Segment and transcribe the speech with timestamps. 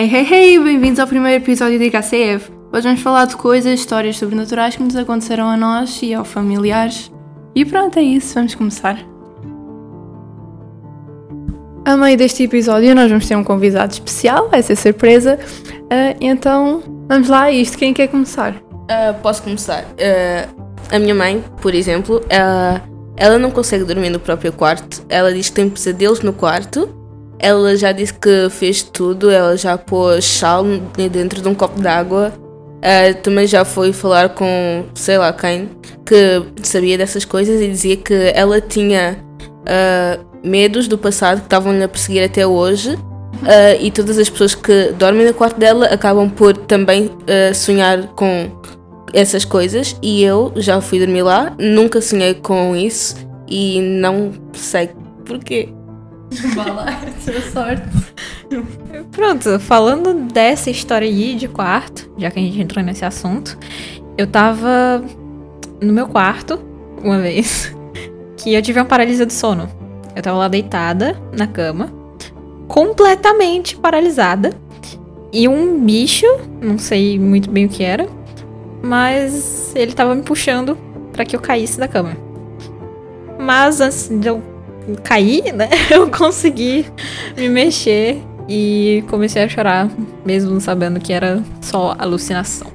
[0.00, 0.58] Hey, hey, hey!
[0.58, 2.50] Bem-vindos ao primeiro episódio de IKCF.
[2.72, 7.12] Hoje vamos falar de coisas, histórias sobrenaturais que nos aconteceram a nós e aos familiares.
[7.54, 8.98] E pronto, é isso, vamos começar.
[11.84, 15.38] A meio deste episódio nós vamos ter um convidado especial, vai ser surpresa.
[15.68, 18.54] Uh, então, vamos lá, isto, quem quer começar?
[18.54, 19.84] Uh, posso começar.
[19.84, 22.82] Uh, a minha mãe, por exemplo, ela,
[23.18, 25.04] ela não consegue dormir no próprio quarto.
[25.10, 26.99] Ela diz que tem pesadelos no quarto.
[27.40, 29.30] Ela já disse que fez tudo.
[29.30, 30.64] Ela já pôs sal
[31.10, 32.32] dentro de um copo d'água.
[32.80, 35.68] Uh, também já foi falar com sei lá quem
[36.06, 41.82] que sabia dessas coisas e dizia que ela tinha uh, medos do passado que estavam-lhe
[41.82, 42.94] a perseguir até hoje.
[42.94, 47.10] Uh, e todas as pessoas que dormem no quarto dela acabam por também
[47.54, 48.50] sonhar com
[49.12, 53.16] essas coisas e eu já fui dormir lá, nunca sonhei com isso
[53.48, 54.90] e não sei
[55.24, 55.68] porquê.
[56.56, 57.82] Lá, sua sorte.
[59.10, 63.58] Pronto, falando dessa história aí de quarto, já que a gente entrou nesse assunto,
[64.16, 65.02] eu tava
[65.80, 66.60] no meu quarto
[67.02, 67.74] uma vez
[68.36, 69.68] que eu tive uma paralisia do sono.
[70.14, 71.92] Eu tava lá deitada na cama,
[72.68, 74.52] completamente paralisada,
[75.32, 76.26] e um bicho,
[76.60, 78.08] não sei muito bem o que era,
[78.82, 80.76] mas ele tava me puxando
[81.12, 82.16] para que eu caísse da cama.
[83.38, 84.42] Mas antes de eu
[85.02, 86.86] cair, né, eu consegui
[87.36, 89.88] me mexer e comecei a chorar,
[90.24, 92.68] mesmo sabendo que era só alucinação.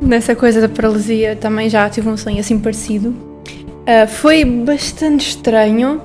[0.00, 3.08] Nessa coisa da paralisia também já tive um sonho assim parecido.
[3.08, 6.00] Uh, foi bastante estranho.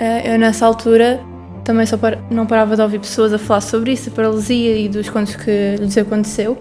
[0.00, 1.20] Uh, eu nessa altura
[1.62, 4.88] também só par não parava de ouvir pessoas a falar sobre isso, a paralisia e
[4.88, 6.58] dos contos que lhes aconteceu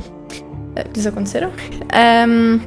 [0.95, 1.51] lhes aconteceram.
[2.27, 2.59] Um,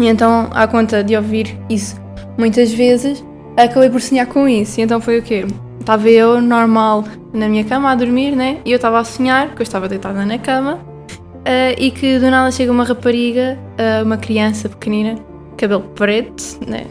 [0.00, 2.00] e então, à conta de ouvir isso
[2.36, 3.24] muitas vezes,
[3.64, 4.80] acabei por sonhar com isso.
[4.80, 5.46] E então foi o quê?
[5.78, 8.58] Estava eu normal na minha cama a dormir, né?
[8.64, 12.30] E eu estava a sonhar, que eu estava deitada na cama, uh, e que do
[12.30, 15.16] nada chega uma rapariga, uh, uma criança pequenina,
[15.56, 16.86] cabelo preto, né?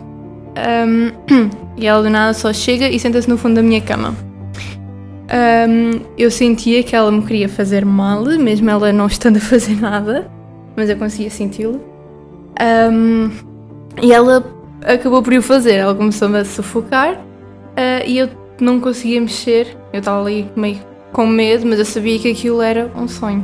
[0.88, 1.12] Um,
[1.78, 4.16] e ela do nada só chega e senta-se no fundo da minha cama.
[5.32, 9.80] Um, eu sentia que ela me queria fazer mal, mesmo ela não estando a fazer
[9.80, 10.30] nada
[10.80, 11.82] mas eu conseguia senti-lo.
[12.92, 13.30] Um,
[14.02, 14.42] e ela
[14.84, 18.30] acabou por o fazer, ela começou-me a sufocar uh, e eu
[18.60, 19.78] não conseguia mexer.
[19.94, 20.80] Eu estava ali meio
[21.12, 23.44] com medo, mas eu sabia que aquilo era um sonho.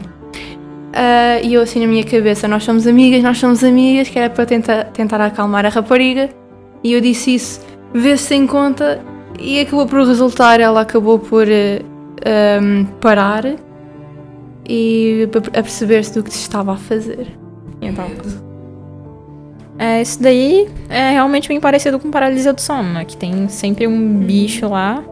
[0.96, 4.29] Uh, e eu assim na minha cabeça, nós somos amigas, nós somos amigas, que era
[4.29, 6.29] para tentar, tentar acalmar a rapariga.
[6.84, 9.02] E eu disse isso, vê-se em conta,
[9.40, 13.44] e acabou por resultar, ela acabou por uh, um, parar
[14.67, 17.28] e a perceber-se do que estava a fazer.
[17.81, 18.06] Então.
[19.78, 23.06] É, isso daí é realmente bem parecido com paralisia do sono, né?
[23.06, 25.03] Que tem sempre um bicho lá.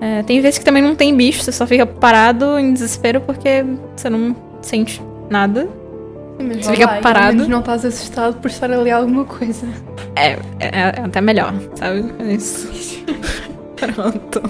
[0.00, 3.64] É, tem vezes que também não tem bicho, você só fica parado em desespero porque
[3.96, 5.68] você não sente nada.
[6.38, 7.48] Sim, você fica lá, parado.
[7.48, 9.66] não estás assustado por estar ali alguma coisa.
[10.14, 12.12] É, é, é até melhor, sabe?
[12.18, 13.02] É isso.
[13.76, 14.42] Pronto.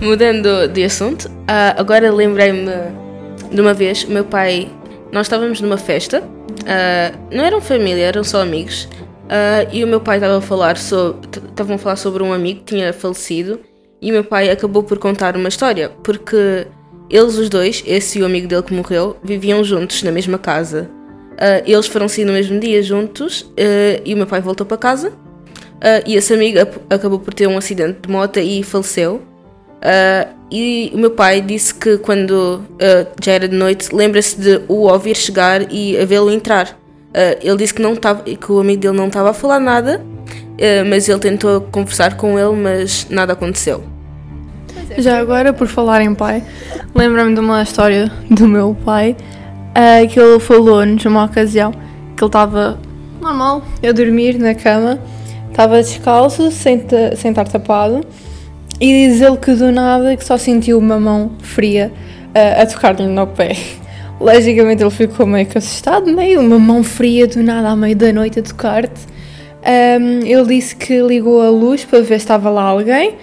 [0.00, 2.70] Mudando de assunto, uh, agora lembrei-me
[3.50, 4.70] de uma vez, meu pai,
[5.14, 8.88] nós estávamos numa festa, uh, não eram família, eram só amigos,
[9.26, 12.64] uh, e o meu pai estava a falar sobre, estavam a falar sobre um amigo
[12.64, 13.60] que tinha falecido,
[14.02, 16.66] e o meu pai acabou por contar uma história, porque
[17.08, 20.90] eles os dois, esse e o amigo dele que morreu, viviam juntos na mesma casa.
[21.34, 23.48] Uh, eles foram sair no mesmo dia juntos
[24.04, 25.12] e o meu pai voltou para casa.
[26.06, 26.58] E esse amigo
[26.88, 29.22] acabou por ter um acidente de moto e faleceu.
[29.84, 34.60] Uh, e o meu pai disse que quando uh, já era de noite, lembra-se de
[34.68, 36.78] o ouvir chegar e a vê-lo entrar.
[37.08, 40.00] Uh, ele disse que, não tava, que o amigo dele não estava a falar nada,
[40.88, 43.82] mas ele tentou conversar com ele, mas nada aconteceu.
[44.96, 46.44] Já agora, por falar em pai,
[46.94, 49.16] lembro-me de uma história do meu pai
[50.12, 51.72] que ele falou-nos numa ocasião
[52.16, 52.78] que ele estava
[53.20, 55.00] normal, a dormir na cama,
[55.50, 56.84] estava descalço, sem,
[57.16, 58.06] sem estar tapado
[58.80, 61.92] e diz ele que do nada que só sentiu uma mão fria
[62.28, 63.56] uh, a tocar-lhe no pé.
[64.20, 68.12] Logicamente ele ficou meio que assustado, meio uma mão fria do nada à meia da
[68.12, 69.14] noite a tocar-te.
[69.64, 73.14] Um, ele disse que ligou a luz para ver se estava lá alguém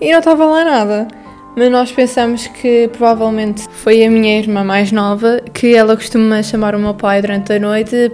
[0.00, 1.08] e não estava lá nada.
[1.56, 6.74] Mas nós pensamos que provavelmente foi a minha irmã mais nova que ela costuma chamar
[6.74, 8.10] o meu pai durante a noite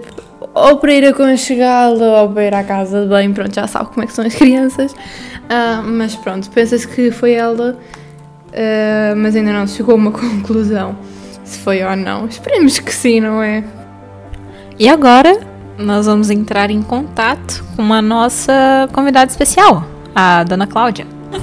[0.60, 4.04] ou para ir aconchegá-lo ou para ir à casa de bem, pronto, já sabe como
[4.04, 4.92] é que são as crianças.
[4.92, 10.96] Uh, mas pronto, pensa-se que foi ela, uh, mas ainda não chegou a uma conclusão
[11.44, 12.26] se foi ou não.
[12.26, 13.64] Esperemos que sim, não é?
[14.78, 15.40] E agora
[15.76, 19.84] nós vamos entrar em contato com a nossa convidada especial,
[20.14, 21.06] a Dona Cláudia.
[21.06, 21.40] uh,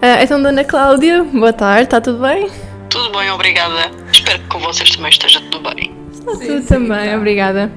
[0.22, 2.50] então, Dona Cláudia, boa tarde, está tudo bem?
[2.94, 3.90] tudo bem, obrigada.
[4.12, 6.03] Espero que com vocês também esteja tudo bem.
[6.26, 7.72] Está tudo também, obrigada.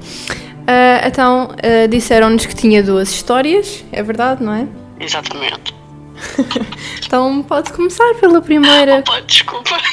[0.65, 4.67] Ah, então, ah, disseram-nos que tinha duas histórias, é verdade, não é?
[4.99, 5.75] Exatamente.
[7.05, 8.99] Então pode começar pela primeira.
[9.07, 9.77] Opa, desculpa.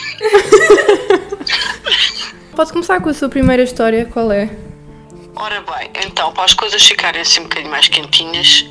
[2.57, 4.49] Pode começar com a sua primeira história, qual é?
[5.37, 8.65] Ora bem, então, para as coisas ficarem assim um bocadinho mais quentinhas,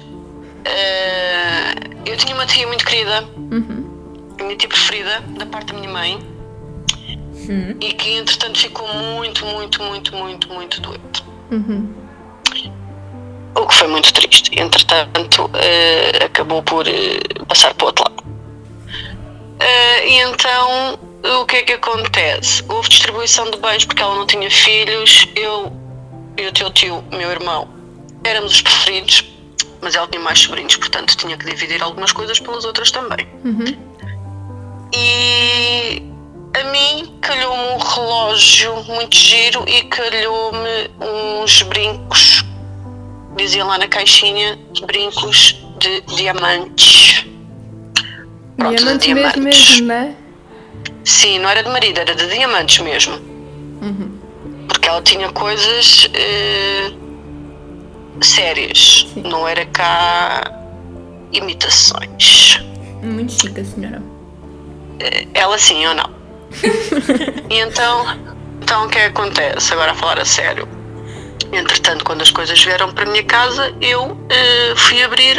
[0.63, 1.73] eh,
[2.05, 3.25] eu tinha uma tia muito querida,
[4.39, 6.17] minha tia preferida, da parte da minha mãe,
[7.81, 11.23] e que entretanto ficou muito, muito, muito, muito, muito doente.
[13.55, 14.51] O que foi muito triste.
[14.59, 18.23] Entretanto, eh, acabou por eh, passar para o outro lado.
[19.59, 20.99] Eh, e então,
[21.41, 22.63] o que é que acontece?
[22.67, 25.27] Houve distribuição de bens porque ela não tinha filhos.
[25.35, 25.71] Eu
[26.37, 27.69] e o teu tio, meu irmão,
[28.23, 29.23] éramos os preferidos,
[29.81, 33.27] mas ela tinha mais sobrinhos, portanto tinha que dividir algumas coisas pelas outras também.
[34.95, 36.12] E
[36.59, 40.89] a mim calhou-me um relógio muito giro e calhou-me
[41.41, 42.43] uns brincos,
[43.35, 47.25] dizia lá na caixinha, brincos de diamantes.
[48.57, 50.15] Pronto, de Diamantes mesmo, mesmo, não é?
[51.03, 53.19] Sim, não era de marido, era de diamantes mesmo.
[54.67, 56.91] Porque ela tinha coisas eh,
[58.21, 59.23] sérias, Sim.
[59.23, 60.43] não era cá
[61.33, 62.59] imitações.
[63.01, 64.01] Muito chique a senhora.
[65.33, 66.12] Ela sim ou não.
[67.49, 68.05] E então,
[68.61, 69.73] então o que é que acontece?
[69.73, 70.67] Agora a falar a sério.
[71.51, 75.37] Entretanto, quando as coisas vieram para a minha casa, eu eh, fui abrir.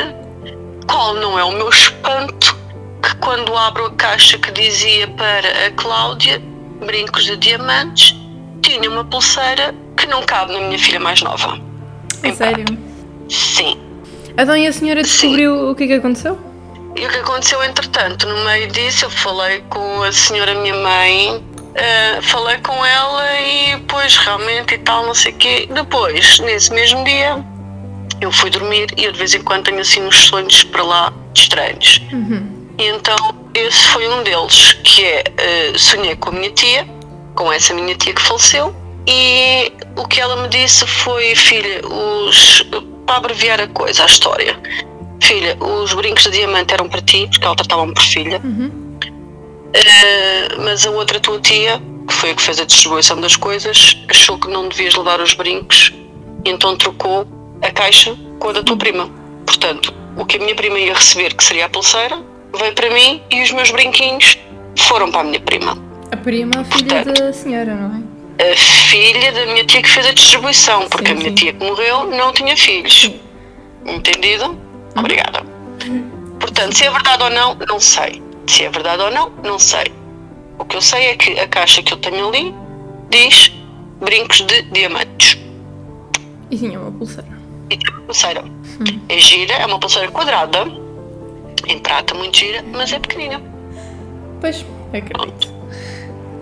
[0.86, 2.56] Qual não é o meu espanto
[3.02, 6.40] que quando abro a caixa que dizia para a Cláudia
[6.86, 8.14] brincos de diamantes,
[8.62, 11.58] tinha uma pulseira que não cabe na minha filha mais nova.
[12.22, 12.64] Em sério?
[13.28, 13.78] Sim.
[14.36, 16.38] Então e a senhora descobriu o que é que aconteceu?
[16.96, 21.44] E o que aconteceu entretanto, no meio disso, eu falei com a senhora minha mãe,
[21.74, 25.68] eh, falei com ela e depois realmente e tal, não sei o quê.
[25.70, 27.44] Depois, nesse mesmo dia,
[28.20, 31.12] eu fui dormir e eu de vez em quando tenho assim uns sonhos para lá
[31.34, 32.00] estranhos.
[32.78, 33.16] E então
[33.54, 36.86] esse foi um deles, que é eh, sonhei com a minha tia,
[37.34, 38.74] com essa minha tia que faleceu,
[39.06, 42.64] e o que ela me disse foi, filha, os,
[43.06, 44.56] para abreviar a coisa, a história,
[45.22, 48.40] filha, os brincos de diamante eram para ti, porque ela tratava-me por filha,
[49.76, 53.96] Eh, mas a outra tua tia, que foi a que fez a distribuição das coisas,
[54.08, 55.92] achou que não devias levar os brincos
[56.44, 57.26] então trocou
[57.62, 59.08] a caixa com a da tua prima.
[59.46, 62.22] Portanto, o que a minha prima ia receber, que seria a pulseira,
[62.56, 64.38] veio para mim e os meus brinquinhos
[64.78, 65.76] foram para a minha prima.
[66.12, 67.18] A prima, a filha Portanto.
[67.24, 67.96] da senhora, não
[68.38, 68.52] é?
[68.52, 71.34] A filha da minha tia que fez a distribuição, porque Sim, a minha sim.
[71.34, 73.10] tia que morreu não tinha filhos.
[73.86, 74.56] Entendido?
[74.96, 75.42] Obrigada.
[76.40, 78.22] Portanto, se é verdade ou não, não sei.
[78.46, 79.92] Se é verdade ou não, não sei.
[80.58, 82.54] O que eu sei é que a caixa que eu tenho ali
[83.10, 83.52] diz
[84.00, 85.38] brincos de diamantes.
[86.50, 87.28] E tinha uma pulseira.
[87.70, 88.44] E tem uma pulseira.
[89.08, 90.66] É gira, é uma pulseira quadrada,
[91.66, 93.40] em prata, muito gira, mas é pequenina.
[94.40, 95.52] Pois, acredito.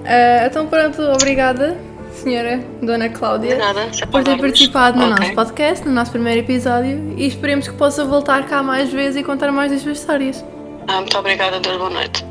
[0.04, 1.78] Ah, então pronto, obrigada,
[2.22, 5.16] senhora Dona Cláudia, nada, por ter participado no Ok.
[5.18, 9.24] nosso podcast, no nosso primeiro episódio e esperemos que possa voltar cá mais vezes e
[9.24, 10.44] contar mais das suas histórias.
[10.86, 12.24] Ah, muito obrigada, Deus, boa noite.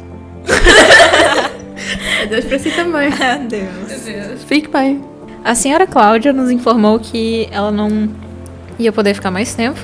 [2.23, 3.09] Adeus para si também.
[3.21, 4.43] Adeus.
[4.45, 5.03] Fique bem.
[5.43, 8.09] A senhora Cláudia nos informou que ela não
[8.79, 9.79] ia poder ficar mais tempo,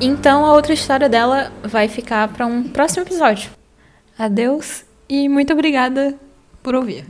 [0.00, 3.50] então a outra história dela vai ficar para um próximo episódio.
[4.18, 6.14] Adeus e muito obrigada
[6.62, 7.04] por ouvir.